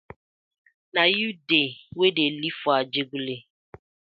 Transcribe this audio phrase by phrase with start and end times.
[0.93, 3.37] Na yu dey wey dey live for ajegunle.